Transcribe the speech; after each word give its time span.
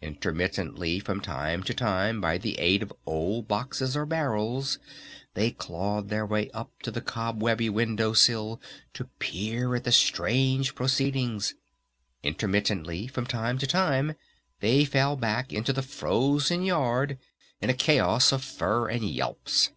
Intermittently 0.00 1.00
from 1.00 1.20
time 1.20 1.64
to 1.64 1.74
time 1.74 2.20
by 2.20 2.38
the 2.38 2.56
aid 2.60 2.84
of 2.84 2.92
old 3.04 3.48
boxes 3.48 3.96
or 3.96 4.06
barrels 4.06 4.78
they 5.34 5.50
clawed 5.50 6.08
their 6.08 6.24
way 6.24 6.48
up 6.50 6.70
to 6.82 6.92
the 6.92 7.00
cobwebby 7.00 7.68
window 7.68 8.12
sill 8.12 8.60
to 8.94 9.06
peer 9.18 9.74
at 9.74 9.82
the 9.82 9.90
strange 9.90 10.76
proceedings. 10.76 11.56
Intermittently 12.22 13.08
from 13.08 13.26
time 13.26 13.58
to 13.58 13.66
time 13.66 14.14
they 14.60 14.84
fell 14.84 15.16
back 15.16 15.52
into 15.52 15.72
the 15.72 15.82
frozen 15.82 16.62
yard 16.62 17.18
in 17.60 17.68
a 17.68 17.74
chaos 17.74 18.30
of 18.30 18.44
fur 18.44 18.88
and 18.88 19.10
yelps. 19.10 19.70